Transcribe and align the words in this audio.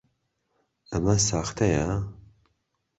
ئەمە 0.91 1.15
ساختەیە؟ 1.29 1.89